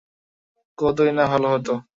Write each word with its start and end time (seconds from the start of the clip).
কতই 0.77 1.11
না 1.17 1.23
ভালো 1.31 1.47
হতো। 1.53 1.73